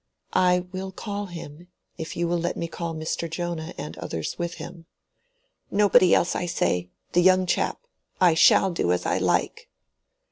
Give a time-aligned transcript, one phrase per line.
[0.33, 3.29] "I will call him, if you will let me call Mr.
[3.29, 4.87] Jonah and others with him."
[5.69, 6.89] "Nobody else, I say.
[7.13, 7.77] The young chap.
[8.19, 9.69] I shall do as I like."